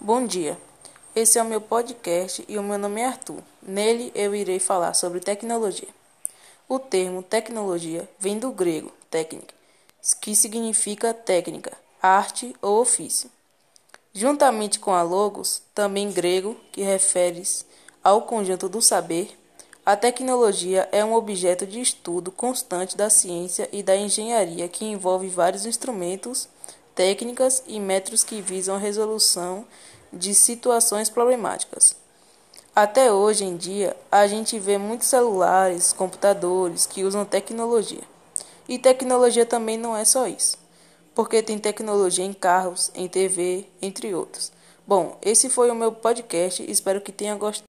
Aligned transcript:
Bom 0.00 0.24
dia. 0.24 0.56
Esse 1.12 1.40
é 1.40 1.42
o 1.42 1.44
meu 1.44 1.60
podcast 1.60 2.44
e 2.48 2.56
o 2.56 2.62
meu 2.62 2.78
nome 2.78 3.00
é 3.00 3.06
Arthur. 3.06 3.42
Nele 3.60 4.12
eu 4.14 4.32
irei 4.32 4.60
falar 4.60 4.94
sobre 4.94 5.18
tecnologia. 5.18 5.88
O 6.68 6.78
termo 6.78 7.20
tecnologia 7.20 8.08
vem 8.16 8.38
do 8.38 8.52
grego 8.52 8.92
técnica, 9.10 9.52
que 10.20 10.36
significa 10.36 11.12
técnica, 11.12 11.72
arte 12.00 12.54
ou 12.62 12.80
ofício. 12.80 13.28
Juntamente 14.14 14.78
com 14.78 14.92
a 14.92 15.02
logos, 15.02 15.62
também 15.74 16.12
grego, 16.12 16.56
que 16.70 16.82
refere-se 16.82 17.64
ao 18.02 18.22
conjunto 18.22 18.68
do 18.68 18.80
saber, 18.80 19.36
a 19.84 19.96
tecnologia 19.96 20.88
é 20.92 21.04
um 21.04 21.14
objeto 21.14 21.66
de 21.66 21.80
estudo 21.80 22.30
constante 22.30 22.96
da 22.96 23.10
ciência 23.10 23.68
e 23.72 23.82
da 23.82 23.96
engenharia 23.96 24.68
que 24.68 24.84
envolve 24.84 25.26
vários 25.26 25.66
instrumentos 25.66 26.48
técnicas 26.98 27.62
e 27.68 27.78
métodos 27.78 28.24
que 28.24 28.42
visam 28.42 28.74
a 28.74 28.78
resolução 28.78 29.64
de 30.12 30.34
situações 30.34 31.08
problemáticas. 31.08 31.94
Até 32.74 33.12
hoje 33.12 33.44
em 33.44 33.56
dia, 33.56 33.96
a 34.10 34.26
gente 34.26 34.58
vê 34.58 34.76
muitos 34.76 35.06
celulares, 35.06 35.92
computadores 35.92 36.86
que 36.86 37.04
usam 37.04 37.24
tecnologia. 37.24 38.02
E 38.68 38.80
tecnologia 38.80 39.46
também 39.46 39.78
não 39.78 39.96
é 39.96 40.04
só 40.04 40.26
isso, 40.26 40.58
porque 41.14 41.40
tem 41.40 41.56
tecnologia 41.56 42.24
em 42.24 42.32
carros, 42.32 42.90
em 42.96 43.06
TV, 43.06 43.68
entre 43.80 44.12
outros. 44.12 44.50
Bom, 44.84 45.16
esse 45.22 45.48
foi 45.48 45.70
o 45.70 45.76
meu 45.76 45.92
podcast, 45.92 46.68
espero 46.68 47.00
que 47.00 47.12
tenha 47.12 47.36
gostado. 47.36 47.67